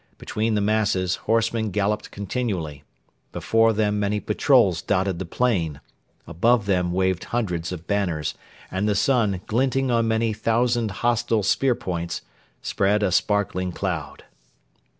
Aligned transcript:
Between 0.17 0.55
the 0.55 0.61
masses 0.61 1.17
horsemen 1.29 1.69
galloped 1.69 2.09
continually; 2.09 2.83
before 3.31 3.71
them 3.71 3.99
many 3.99 4.19
patrols 4.19 4.81
dotted 4.81 5.19
the 5.19 5.27
plain; 5.27 5.79
above 6.25 6.65
them 6.65 6.91
waved 6.91 7.25
hundreds 7.25 7.71
of 7.71 7.85
banners, 7.85 8.33
and 8.71 8.89
the 8.89 8.95
sun, 8.95 9.41
glinting 9.45 9.91
on 9.91 10.07
many 10.07 10.33
thousand 10.33 10.89
hostile 11.05 11.43
spear 11.43 11.75
points, 11.75 12.23
spread 12.63 13.03
a 13.03 13.11
sparkling 13.11 13.71
cloud. 13.71 14.23